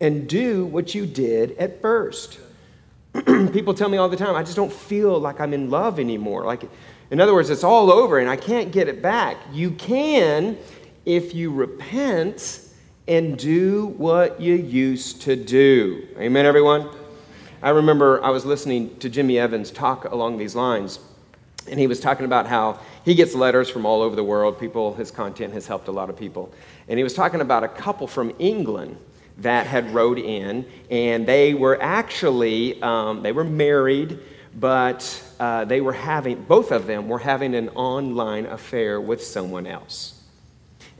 [0.00, 2.38] and do what you did at first.
[3.52, 6.44] People tell me all the time, I just don't feel like I'm in love anymore.
[6.44, 6.68] Like,
[7.10, 9.36] in other words, it's all over and I can't get it back.
[9.52, 10.56] You can
[11.04, 12.60] if you repent
[13.08, 16.08] and do what you used to do.
[16.18, 16.88] Amen, everyone?
[17.62, 20.98] I remember I was listening to Jimmy Evans talk along these lines,
[21.68, 24.58] and he was talking about how he gets letters from all over the world.
[24.58, 26.52] People, his content has helped a lot of people.
[26.88, 28.96] And he was talking about a couple from England
[29.38, 34.18] that had rode in, and they were actually um, they were married,
[34.58, 39.66] but uh, they were having both of them were having an online affair with someone
[39.66, 40.20] else.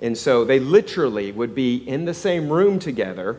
[0.01, 3.39] And so they literally would be in the same room together,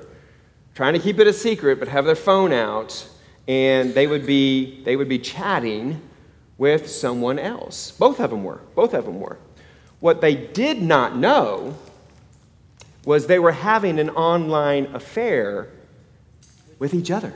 [0.74, 3.06] trying to keep it a secret, but have their phone out,
[3.50, 6.02] and they would be, they would be chatting
[6.58, 7.92] with someone else.
[7.92, 8.62] Both of them were.
[8.76, 9.38] Both of them were.
[10.00, 11.76] What they did not know
[13.06, 15.70] was they were having an online affair
[16.80, 17.34] with each other.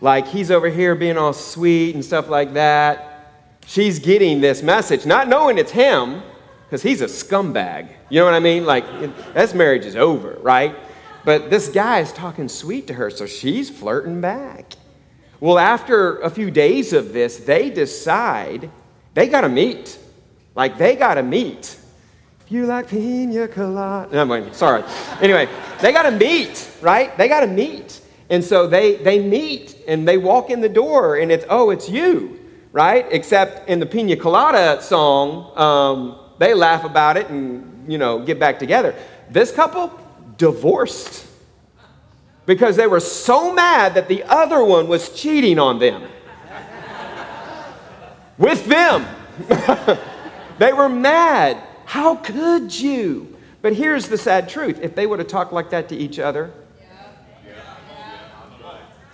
[0.00, 3.16] like he's over here being all sweet and stuff like that
[3.66, 6.22] she's getting this message, not knowing it's him,
[6.64, 7.92] because he's a scumbag.
[8.08, 8.64] You know what I mean?
[8.64, 8.84] Like,
[9.34, 10.74] this marriage is over, right?
[11.24, 14.74] But this guy is talking sweet to her, so she's flirting back.
[15.40, 18.70] Well, after a few days of this, they decide
[19.14, 19.98] they got to meet.
[20.54, 21.75] Like, they got to meet.
[22.48, 24.24] You like pina colada.
[24.24, 24.84] No, I'm sorry.
[25.20, 25.48] Anyway,
[25.80, 27.16] they got to meet, right?
[27.16, 28.00] They got to meet.
[28.30, 31.88] And so they, they meet and they walk in the door, and it's, oh, it's
[31.88, 32.36] you
[32.76, 33.06] right?
[33.10, 38.38] Except in the Pina Colada song, um, they laugh about it and, you know, get
[38.38, 38.94] back together.
[39.30, 39.98] This couple
[40.36, 41.26] divorced
[42.44, 46.06] because they were so mad that the other one was cheating on them.
[48.36, 49.06] With them.
[50.58, 51.56] they were mad.
[51.86, 53.36] How could you?
[53.62, 56.52] But here's the sad truth if they would have talked like that to each other,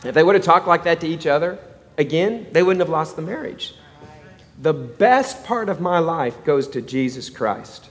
[0.05, 1.59] if they would have talked like that to each other,
[1.97, 3.75] again, they wouldn't have lost the marriage.
[4.61, 7.89] The best part of my life goes to Jesus Christ.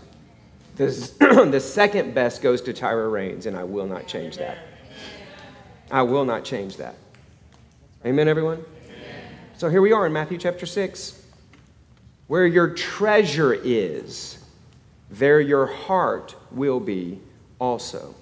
[0.75, 0.85] The,
[1.51, 4.57] the second best goes to Tyra Rains, and I will not change that.
[5.89, 6.95] I will not change that.
[8.05, 8.63] Amen, everyone?
[8.85, 9.23] Amen.
[9.57, 11.23] So here we are in Matthew chapter 6.
[12.27, 14.40] Where your treasure is,
[15.11, 17.19] there your heart will be
[17.59, 18.15] also.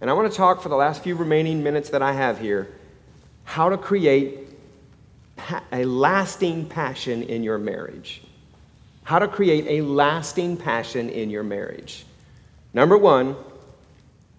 [0.00, 2.68] And I want to talk for the last few remaining minutes that I have here
[3.44, 4.38] how to create
[5.72, 8.22] a lasting passion in your marriage.
[9.02, 12.04] How to create a lasting passion in your marriage.
[12.72, 13.34] Number one,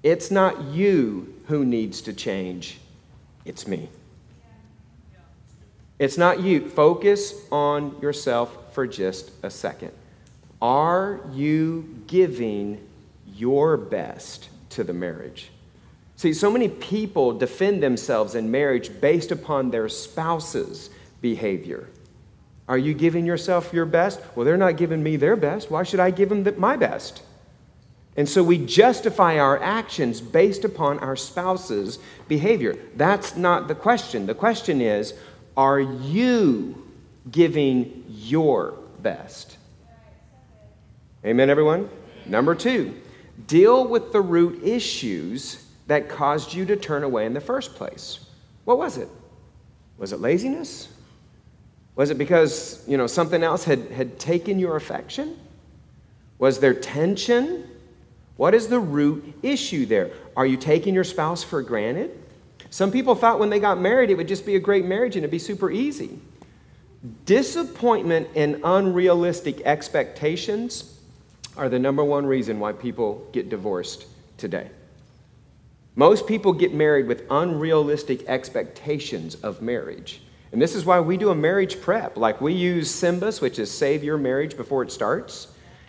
[0.04, 2.80] it's not you who needs to change,
[3.44, 3.90] it's me.
[6.00, 6.68] It's not you.
[6.68, 9.92] Focus on yourself for just a second.
[10.62, 12.88] Are you giving
[13.36, 15.50] your best to the marriage?
[16.18, 21.88] See, so many people defend themselves in marriage based upon their spouse's behavior.
[22.68, 24.22] Are you giving yourself your best?
[24.36, 25.72] Well, they're not giving me their best.
[25.72, 27.24] Why should I give them my best?
[28.16, 31.98] And so we justify our actions based upon our spouse's
[32.28, 32.78] behavior.
[32.96, 34.26] That's not the question.
[34.26, 35.14] The question is
[35.58, 36.88] are you
[37.30, 39.58] giving your best?
[41.24, 41.88] Amen, everyone?
[42.26, 43.00] Number two,
[43.46, 48.26] deal with the root issues that caused you to turn away in the first place?
[48.66, 49.08] What was it?
[50.00, 50.88] Was it laziness?
[51.96, 55.38] Was it because, you know, something else had, had taken your affection?
[56.40, 57.70] Was there tension?
[58.38, 60.10] What is the root issue there?
[60.36, 62.18] Are you taking your spouse for granted?
[62.72, 65.24] Some people thought when they got married it would just be a great marriage and
[65.24, 66.18] it'd be super easy.
[67.26, 70.91] Disappointment and unrealistic expectations
[71.58, 74.06] are the number one reason why people get divorced
[74.38, 74.70] today.
[75.96, 80.22] Most people get married with unrealistic expectations of marriage.
[80.52, 82.18] And this is why we do a marriage prep.
[82.18, 85.48] Like we use SYMBIS, which is Save Your Marriage Before It Starts.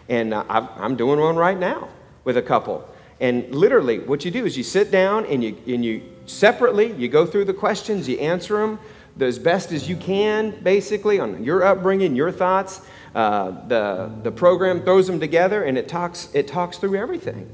[0.08, 1.88] And uh, I'm doing one right now
[2.24, 2.88] with a couple.
[3.20, 7.08] And literally, what you do is you sit down and you, and you separately, you
[7.08, 8.80] go through the questions, you answer them
[9.20, 12.80] as best as you can, basically, on your upbringing, your thoughts.
[13.14, 17.50] Uh, the, the program throws them together and it talks, it talks through everything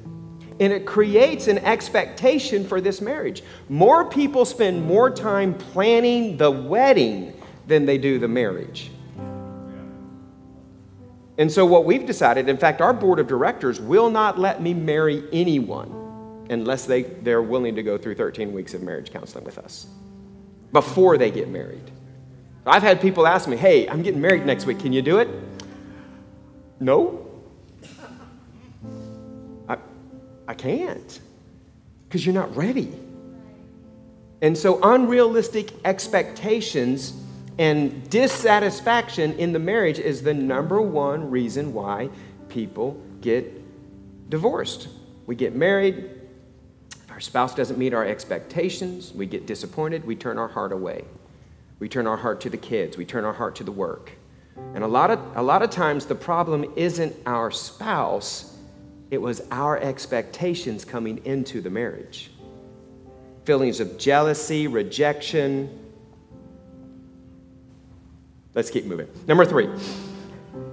[0.60, 3.42] and it creates an expectation for this marriage.
[3.68, 8.90] More people spend more time planning the wedding than they do the marriage.
[11.38, 14.74] And so, what we've decided, in fact, our board of directors will not let me
[14.74, 19.58] marry anyone unless they, they're willing to go through 13 weeks of marriage counseling with
[19.58, 19.86] us
[20.72, 21.92] before they get married.
[22.68, 24.80] I've had people ask me, hey, I'm getting married next week.
[24.80, 25.28] Can you do it?
[26.80, 27.26] No.
[29.68, 29.78] I
[30.46, 31.20] I can't
[32.08, 32.92] because you're not ready.
[34.40, 37.12] And so, unrealistic expectations
[37.58, 42.08] and dissatisfaction in the marriage is the number one reason why
[42.48, 43.52] people get
[44.30, 44.88] divorced.
[45.26, 46.10] We get married,
[47.10, 51.04] our spouse doesn't meet our expectations, we get disappointed, we turn our heart away.
[51.78, 54.12] We turn our heart to the kids, we turn our heart to the work.
[54.74, 58.56] And a lot of, a lot of times, the problem isn't our spouse,
[59.10, 62.30] it was our expectations coming into the marriage.
[63.44, 65.78] Feelings of jealousy, rejection.
[68.54, 69.08] Let's keep moving.
[69.26, 69.68] Number three,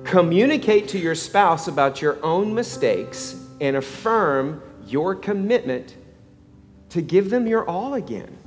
[0.04, 5.96] communicate to your spouse about your own mistakes and affirm your commitment
[6.90, 8.38] to give them your all again.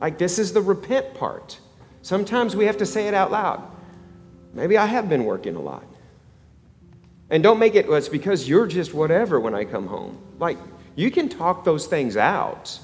[0.00, 1.58] Like, this is the repent part.
[2.08, 3.62] Sometimes we have to say it out loud.
[4.54, 5.84] Maybe I have been working a lot.
[7.28, 10.18] And don't make it, well, it's because you're just whatever when I come home.
[10.38, 10.56] Like,
[10.96, 12.80] you can talk those things out.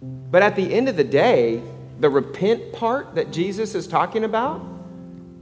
[0.00, 1.62] But at the end of the day,
[2.00, 4.64] the repent part that Jesus is talking about,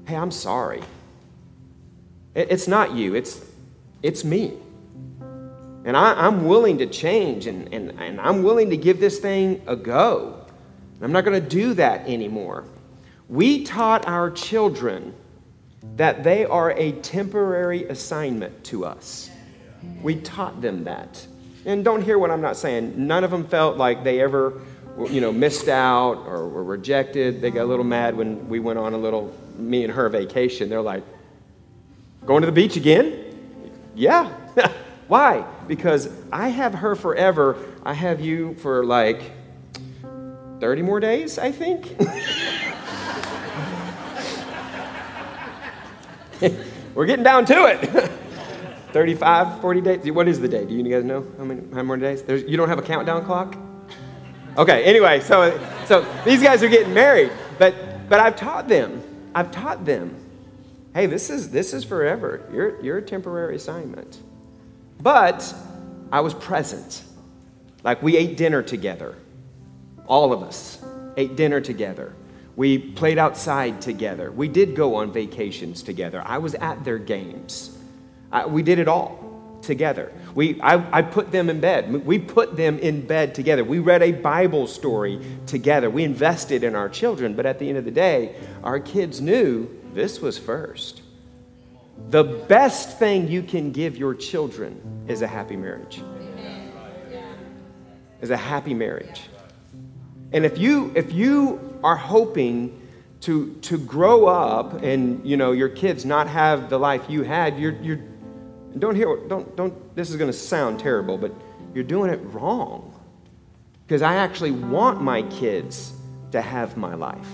[0.09, 0.83] hey, I'm sorry.
[2.35, 3.41] It's not you, it's,
[4.03, 4.55] it's me.
[5.85, 9.63] And I, am willing to change and, and, and I'm willing to give this thing
[9.69, 10.45] a go.
[11.01, 12.65] I'm not going to do that anymore.
[13.29, 15.14] We taught our children
[15.97, 19.31] that they are a temporary assignment to us.
[20.03, 21.27] We taught them that.
[21.64, 22.95] And don't hear what I'm not saying.
[23.07, 24.61] None of them felt like they ever,
[25.11, 27.41] you know, missed out or were rejected.
[27.41, 30.68] They got a little mad when we went on a little me and her vacation.
[30.68, 31.03] They're like,
[32.24, 34.31] "Going to the beach again?" Yeah.
[35.09, 35.45] Why?
[35.66, 37.57] Because I have her forever.
[37.85, 39.33] I have you for like
[40.61, 41.97] 30 more days, I think.
[46.95, 48.11] We're getting down to it.
[48.93, 50.11] 35, 40 days.
[50.11, 50.64] What is the day?
[50.64, 52.22] Do you guys know how many, how many days?
[52.22, 53.57] There's, you don't have a countdown clock?
[54.57, 57.30] Okay, anyway, so, so these guys are getting married.
[57.59, 59.03] But, but I've taught them,
[59.34, 60.16] I've taught them,
[60.95, 62.49] hey, this is, this is forever.
[62.51, 64.18] You're, you're a temporary assignment.
[65.03, 65.55] But
[66.11, 67.03] I was present.
[67.84, 69.14] Like we ate dinner together.
[70.07, 70.82] All of us
[71.18, 72.14] ate dinner together.
[72.57, 74.33] We played outside together.
[74.33, 76.23] We did go on vacations together.
[76.25, 77.79] I was at their games.
[78.33, 80.11] I, we did it all together.
[80.35, 82.07] We, I, I put them in bed.
[82.07, 83.63] We put them in bed together.
[83.63, 85.91] We read a Bible story together.
[85.91, 87.35] We invested in our children.
[87.35, 91.03] But at the end of the day, our kids knew this was first.
[92.09, 96.03] The best thing you can give your children is a happy marriage.
[98.23, 99.23] Is a happy marriage.
[100.33, 102.83] And if you if you are hoping
[103.20, 107.59] to to grow up and you know your kids not have the life you had,
[107.59, 108.01] you're you're
[108.79, 111.33] don't hear don't don't this is going to sound terrible, but
[111.74, 112.93] you're doing it wrong.
[113.87, 115.93] Because I actually want my kids
[116.33, 117.29] to have my life.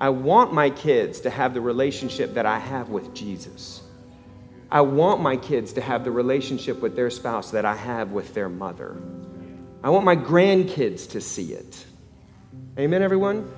[0.00, 3.82] I want my kids to have the relationship that I have with Jesus.
[4.70, 8.34] I want my kids to have the relationship with their spouse that I have with
[8.34, 8.96] their mother.
[9.84, 11.84] I want my grandkids to see it.
[12.76, 13.48] Amen, everyone?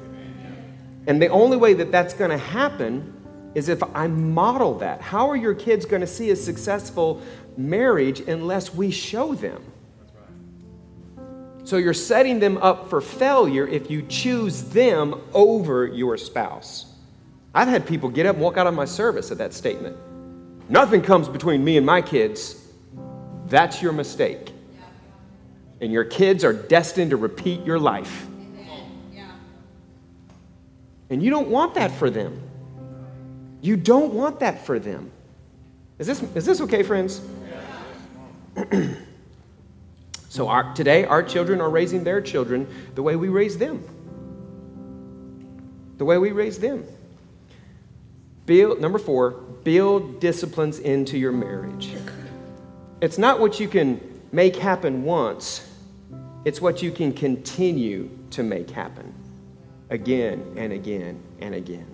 [1.07, 3.15] And the only way that that's going to happen
[3.55, 5.01] is if I model that.
[5.01, 7.23] How are your kids going to see a successful
[7.57, 9.65] marriage unless we show them?
[11.65, 16.93] So you're setting them up for failure if you choose them over your spouse.
[17.55, 19.97] I've had people get up and walk out of my service at that statement.
[20.69, 22.63] Nothing comes between me and my kids.
[23.47, 24.53] That's your mistake.
[25.81, 28.27] And your kids are destined to repeat your life.
[31.11, 32.43] And you don't want that for them.
[33.61, 35.11] You don't want that for them.
[35.99, 37.21] Is this, is this okay, friends?
[40.37, 43.83] So our, today, our children are raising their children the way we raise them.
[45.97, 46.85] The way we raise them.
[48.45, 51.95] Build, number four, build disciplines into your marriage.
[53.01, 53.99] It's not what you can
[54.31, 55.67] make happen once,
[56.45, 59.15] it's what you can continue to make happen
[59.91, 61.87] again and again and again.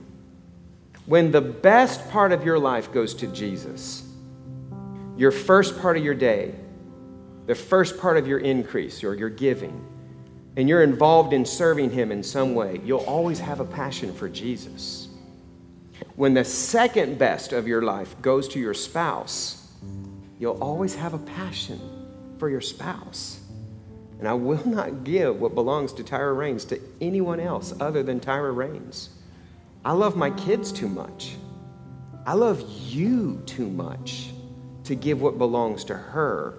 [1.07, 4.05] When the best part of your life goes to Jesus,
[5.16, 6.55] your first part of your day
[7.47, 9.84] the first part of your increase or your giving,
[10.57, 14.28] and you're involved in serving Him in some way, you'll always have a passion for
[14.28, 15.09] Jesus.
[16.16, 19.70] When the second best of your life goes to your spouse,
[20.38, 21.80] you'll always have a passion
[22.38, 23.40] for your spouse.
[24.23, 28.20] And I will not give what belongs to Tyra Rains to anyone else other than
[28.20, 29.11] Tyra Rains.
[29.85, 31.35] I love my kids too much.
[32.25, 34.31] I love you too much
[34.85, 36.55] to give what belongs to her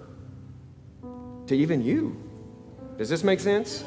[1.46, 2.22] to even you.
[2.98, 3.82] Does this make sense?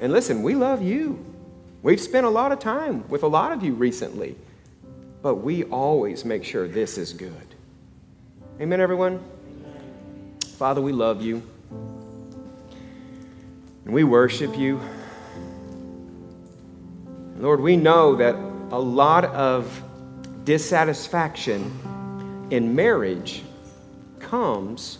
[0.00, 1.24] And listen, we love you.
[1.82, 4.36] We've spent a lot of time with a lot of you recently,
[5.22, 7.56] but we always make sure this is good.
[8.60, 9.20] Amen, everyone?
[10.56, 11.42] Father, we love you.
[13.84, 14.80] And we worship you.
[17.36, 19.82] Lord, we know that a lot of
[20.44, 23.42] dissatisfaction in marriage
[24.20, 24.98] comes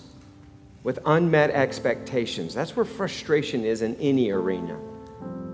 [0.83, 2.55] with unmet expectations.
[2.55, 4.79] That's where frustration is in any arena.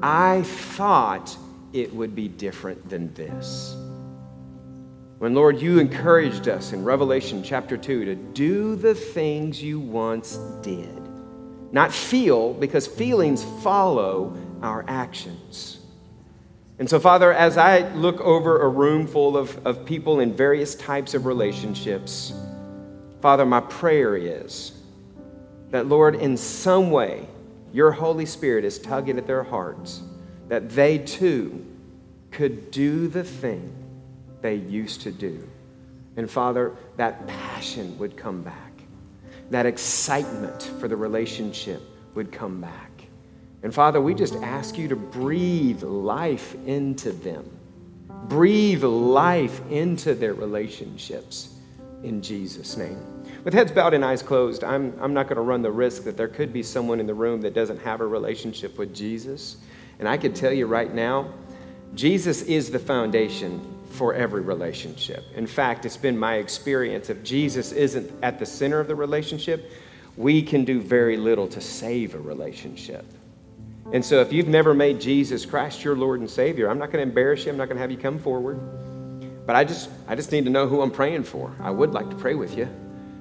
[0.02, 1.36] I thought
[1.72, 3.76] it would be different than this.
[5.18, 10.36] When, Lord, you encouraged us in Revelation chapter 2 to do the things you once
[10.62, 10.97] did,
[11.72, 15.80] not feel, because feelings follow our actions.
[16.78, 20.74] And so, Father, as I look over a room full of, of people in various
[20.76, 22.32] types of relationships,
[23.20, 24.80] Father, my prayer is
[25.70, 27.26] that, Lord, in some way,
[27.72, 30.02] your Holy Spirit is tugging at their hearts,
[30.48, 31.66] that they too
[32.30, 33.72] could do the thing
[34.40, 35.46] they used to do.
[36.16, 38.67] And Father, that passion would come back,
[39.50, 41.82] that excitement for the relationship
[42.14, 42.90] would come back.
[43.62, 47.44] And Father, we just ask you to breathe life into them,
[48.24, 51.54] breathe life into their relationships
[52.02, 52.98] in Jesus' name.
[53.44, 56.16] With heads bowed and eyes closed, I'm, I'm not going to run the risk that
[56.16, 59.56] there could be someone in the room that doesn't have a relationship with Jesus.
[59.98, 61.32] And I could tell you right now,
[61.94, 65.24] Jesus is the foundation for every relationship.
[65.34, 69.70] In fact, it's been my experience if Jesus isn't at the center of the relationship,
[70.16, 73.04] we can do very little to save a relationship.
[73.92, 77.04] And so if you've never made Jesus Christ your Lord and Savior, I'm not going
[77.04, 77.52] to embarrass you.
[77.52, 78.60] I'm not going to have you come forward.
[79.46, 81.54] But I just I just need to know who I'm praying for.
[81.60, 82.68] I would like to pray with you.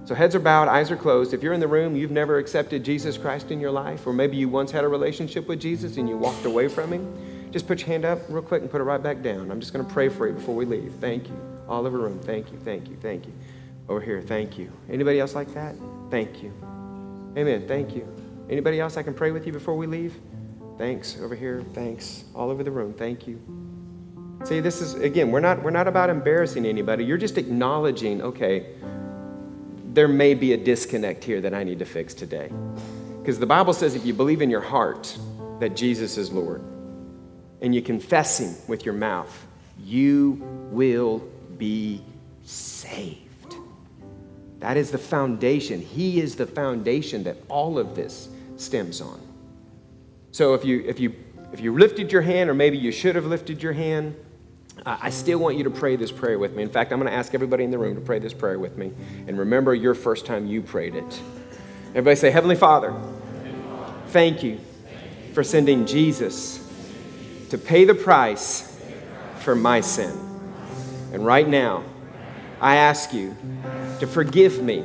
[0.04, 1.34] So heads are bowed, eyes are closed.
[1.34, 4.38] If you're in the room, you've never accepted Jesus Christ in your life, or maybe
[4.38, 7.14] you once had a relationship with Jesus and you walked away from him,
[7.52, 9.52] just put your hand up real quick and put it right back down.
[9.52, 10.94] I'm just going to pray for you before we leave.
[11.00, 11.40] Thank you.
[11.68, 12.20] All over the room.
[12.20, 12.58] Thank you.
[12.60, 12.98] Thank you.
[13.02, 13.34] Thank you.
[13.90, 14.22] Over here.
[14.22, 14.72] Thank you.
[14.90, 15.76] Anybody else like that?
[16.10, 16.54] Thank you.
[17.38, 17.68] Amen.
[17.68, 18.08] Thank you.
[18.50, 20.14] Anybody else I can pray with you before we leave?
[20.78, 21.20] Thanks.
[21.22, 21.64] Over here.
[21.74, 22.26] Thanks.
[22.36, 22.94] All over the room.
[22.94, 23.40] Thank you.
[24.44, 27.04] See, this is again, we're not we're not about embarrassing anybody.
[27.04, 28.68] You're just acknowledging, okay,
[29.94, 32.52] there may be a disconnect here that I need to fix today.
[33.20, 35.18] Because the Bible says if you believe in your heart
[35.60, 36.62] that Jesus is Lord,
[37.62, 39.46] and you confess Him with your mouth,
[39.84, 40.40] you
[40.72, 41.20] will
[41.58, 42.02] be
[42.44, 43.56] saved.
[44.60, 45.82] That is the foundation.
[45.82, 49.22] He is the foundation that all of this stems on.
[50.32, 51.14] So if you if you
[51.54, 54.16] if you lifted your hand, or maybe you should have lifted your hand,
[54.86, 56.64] I still want you to pray this prayer with me.
[56.64, 58.78] In fact, I'm going to ask everybody in the room to pray this prayer with
[58.78, 58.92] me.
[59.28, 61.22] And remember your first time you prayed it.
[61.90, 62.94] Everybody say, Heavenly Father,
[64.08, 64.60] thank you
[65.34, 66.67] for sending Jesus
[67.50, 68.80] to pay the price
[69.40, 70.12] for my sin.
[71.14, 71.84] And right now,
[72.60, 73.36] I ask you
[74.00, 74.84] to forgive me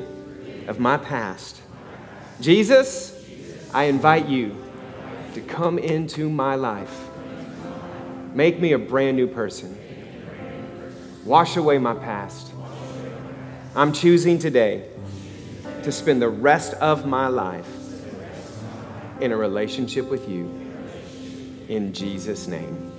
[0.68, 1.60] of my past.
[2.40, 3.12] Jesus,
[3.74, 4.56] I invite you
[5.34, 7.08] to come into my life.
[8.34, 9.78] Make me a brand new person.
[11.24, 12.52] Wash away my past.
[13.74, 14.88] I'm choosing today
[15.82, 17.68] to spend the rest of my life
[19.20, 20.61] in a relationship with you
[21.72, 22.91] in Jesus' name.